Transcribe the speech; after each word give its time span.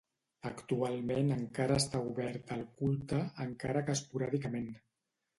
Actualment 0.49 1.27
encara 1.33 1.75
està 1.81 1.99
oberta 2.05 2.55
al 2.59 2.63
culte, 2.79 3.19
encara 3.45 3.83
que 3.91 3.95
esporàdicament. 3.99 4.73